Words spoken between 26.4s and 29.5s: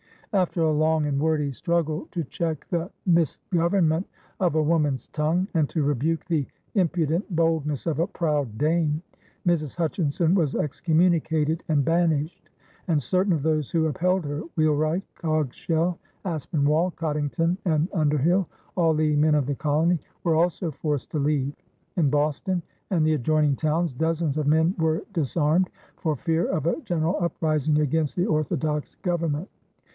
of a general uprising against the orthodox government.